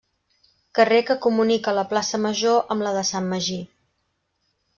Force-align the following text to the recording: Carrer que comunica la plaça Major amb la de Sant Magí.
Carrer 0.77 1.01
que 1.09 1.17
comunica 1.25 1.73
la 1.81 1.83
plaça 1.91 2.21
Major 2.25 2.59
amb 2.77 2.87
la 2.87 2.95
de 2.97 3.05
Sant 3.11 3.29
Magí. 3.37 3.61